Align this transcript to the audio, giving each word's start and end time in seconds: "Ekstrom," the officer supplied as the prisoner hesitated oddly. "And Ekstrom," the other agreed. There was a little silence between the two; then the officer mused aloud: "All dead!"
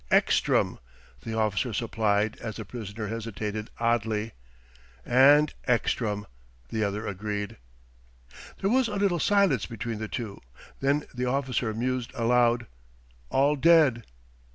"Ekstrom," 0.09 0.79
the 1.23 1.35
officer 1.35 1.73
supplied 1.73 2.35
as 2.37 2.55
the 2.55 2.65
prisoner 2.65 3.05
hesitated 3.09 3.69
oddly. 3.79 4.31
"And 5.05 5.53
Ekstrom," 5.65 6.25
the 6.69 6.83
other 6.83 7.05
agreed. 7.05 7.57
There 8.61 8.71
was 8.71 8.87
a 8.87 8.95
little 8.95 9.19
silence 9.19 9.67
between 9.67 9.99
the 9.99 10.07
two; 10.07 10.41
then 10.79 11.03
the 11.13 11.25
officer 11.27 11.71
mused 11.75 12.09
aloud: 12.15 12.65
"All 13.29 13.55
dead!" 13.55 14.03